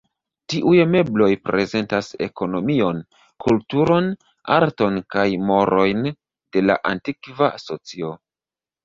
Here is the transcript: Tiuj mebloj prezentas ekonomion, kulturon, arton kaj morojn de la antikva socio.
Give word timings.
Tiuj 0.51 0.77
mebloj 0.93 1.25
prezentas 1.49 2.07
ekonomion, 2.27 3.01
kulturon, 3.47 4.07
arton 4.55 4.97
kaj 5.17 5.27
morojn 5.51 6.03
de 6.11 6.65
la 6.65 6.79
antikva 6.95 7.51
socio. 7.67 8.11